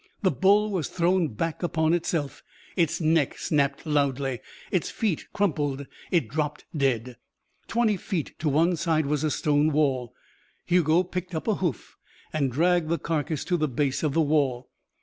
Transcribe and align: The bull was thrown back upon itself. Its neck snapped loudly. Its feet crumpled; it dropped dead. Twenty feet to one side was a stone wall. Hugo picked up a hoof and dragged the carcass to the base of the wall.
The 0.23 0.31
bull 0.31 0.71
was 0.71 0.89
thrown 0.89 1.27
back 1.27 1.61
upon 1.61 1.93
itself. 1.93 2.41
Its 2.75 2.99
neck 2.99 3.37
snapped 3.37 3.85
loudly. 3.85 4.39
Its 4.71 4.89
feet 4.89 5.27
crumpled; 5.31 5.85
it 6.09 6.27
dropped 6.27 6.65
dead. 6.75 7.17
Twenty 7.67 7.97
feet 7.97 8.33
to 8.39 8.49
one 8.49 8.75
side 8.77 9.05
was 9.05 9.23
a 9.23 9.29
stone 9.29 9.71
wall. 9.71 10.15
Hugo 10.65 11.03
picked 11.03 11.35
up 11.35 11.47
a 11.47 11.53
hoof 11.57 11.97
and 12.33 12.51
dragged 12.51 12.89
the 12.89 12.97
carcass 12.97 13.45
to 13.45 13.57
the 13.57 13.67
base 13.67 14.01
of 14.01 14.15
the 14.15 14.21
wall. 14.21 14.71